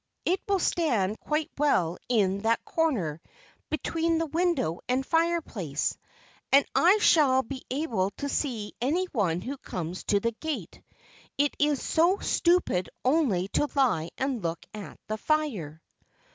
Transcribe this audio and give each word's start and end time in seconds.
It 0.25 0.39
will 0.47 0.57
stand 0.57 1.19
quite 1.19 1.51
well 1.59 1.99
in 2.09 2.39
that 2.41 2.65
corner 2.65 3.21
between 3.69 4.17
the 4.17 4.25
window 4.25 4.79
and 4.89 5.05
fireplace, 5.05 5.95
and 6.51 6.65
I 6.73 6.97
shall 6.97 7.43
be 7.43 7.63
able 7.69 8.09
to 8.17 8.27
see 8.27 8.73
any 8.81 9.05
one 9.11 9.41
who 9.41 9.57
comes 9.59 10.03
to 10.05 10.19
the 10.19 10.31
gate. 10.31 10.81
It 11.37 11.55
is 11.59 11.83
so 11.83 12.17
stupid 12.17 12.89
only 13.05 13.47
to 13.49 13.67
lie 13.75 14.09
and 14.17 14.41
look 14.41 14.65
at 14.73 14.99
the 15.05 15.19
fire." 15.19 15.83